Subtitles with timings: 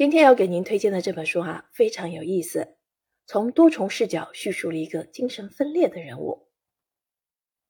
[0.00, 2.68] 今天要给您推荐的这本书啊，非常有意思，
[3.26, 6.46] 从多重视角叙述了一个精神分裂的人物。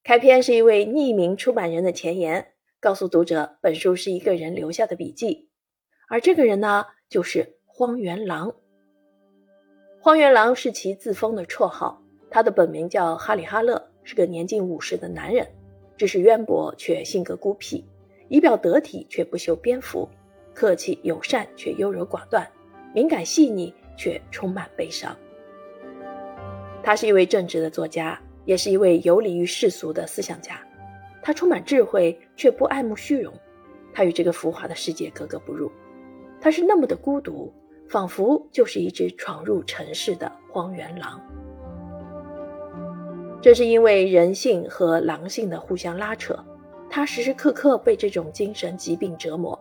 [0.04, 5.50] 开篇是一位匿名出版人的前言，告诉读者本书是一个人留下的笔记，
[6.08, 8.54] 而这个人呢，就是荒原狼。
[10.00, 12.00] 荒原狼是其自封的绰号，
[12.30, 15.44] 他的本名叫哈里哈勒，是个年近五十的男人，
[15.96, 17.84] 知识渊博却性格孤僻，
[18.28, 20.08] 仪表得体却不修边幅，
[20.54, 22.46] 客气友善却优柔寡断，
[22.94, 25.16] 敏感细腻却充满悲伤。
[26.82, 28.20] 他是一位正直的作家。
[28.46, 30.58] 也是一位游离于世俗的思想家，
[31.22, 33.32] 他充满智慧，却不爱慕虚荣。
[33.92, 35.70] 他与这个浮华的世界格格不入，
[36.40, 37.52] 他是那么的孤独，
[37.88, 41.20] 仿佛就是一只闯入尘世的荒原狼。
[43.42, 46.34] 正是因为人性和狼性的互相拉扯，
[46.88, 49.56] 他时时刻刻被这种精神疾病折磨。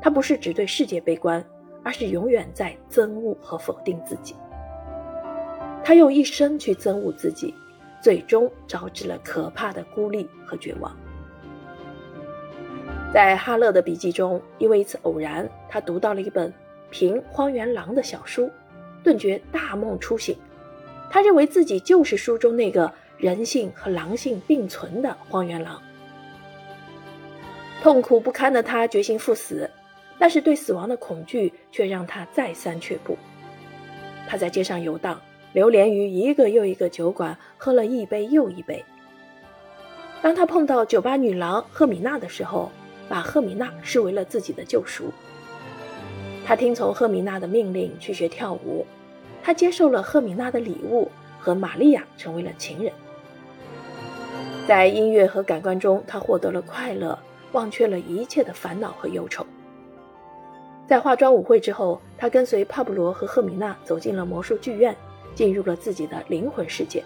[0.00, 1.44] 他不是只对世界悲观，
[1.82, 4.34] 而是永远在憎恶和否定自己。
[5.84, 7.54] 他用一生去憎恶自己。
[8.00, 10.96] 最终招致了可怕的孤立和绝望。
[13.12, 16.54] 在哈勒的笔记中，因为一次偶然，他读到了一本
[16.90, 18.48] 评荒原狼的小书，
[19.02, 20.36] 顿觉大梦初醒。
[21.10, 25.82] 他认为自己就是书中那个人性和狼性并存的荒原狼。
[27.82, 29.68] 痛苦不堪的他决心赴死，
[30.18, 33.16] 但是对死亡的恐惧却让他再三却步。
[34.28, 35.20] 他在街上游荡。
[35.54, 38.84] 流连于一个又一个酒馆，喝了一杯又一杯。
[40.20, 42.70] 当他碰到酒吧女郎赫米娜的时候，
[43.08, 45.04] 把赫米娜视为了自己的救赎。
[46.44, 48.84] 他听从赫米娜的命令去学跳舞，
[49.42, 51.10] 他接受了赫米娜的礼物，
[51.40, 52.92] 和玛利亚成为了情人。
[54.68, 57.18] 在音乐和感官中，他获得了快乐，
[57.52, 59.46] 忘却了一切的烦恼和忧愁。
[60.88, 64.96] 在化妆舞会之后，他跟随帕布罗和赫米娜走进了魔术剧院。
[65.34, 67.04] 进入了自己的灵魂世界，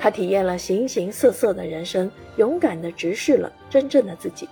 [0.00, 4.48] 他体验了形形色色的人生，勇敢地直视了真正的自己。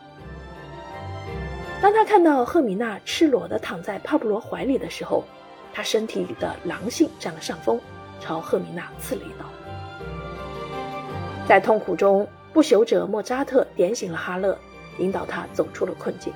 [1.80, 5.24] 当他看到赫米娜赤裸地躺在帕布罗怀里的时候，
[5.72, 7.80] 他身体里的狼性占了上风，
[8.20, 9.46] 朝赫米娜刺了一刀。
[11.48, 14.58] 在痛苦中，不朽者莫扎特点醒了哈勒，
[14.98, 16.34] 引导他走出了困境。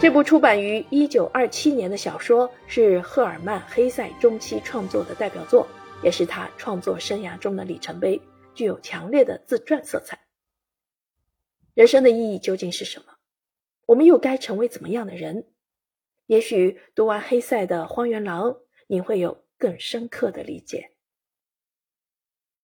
[0.00, 5.68] 这部出版于一九二七年的小说是赫尔曼·黑塞中期创作的代表作，
[6.02, 8.18] 也是他创作生涯中的里程碑，
[8.54, 10.18] 具有强烈的自传色彩。
[11.74, 13.12] 人生的意义究竟是什么？
[13.84, 15.44] 我们又该成为怎么样的人？
[16.24, 18.52] 也许读完黑塞的《荒原狼》，
[18.86, 20.92] 你会有更深刻的理解。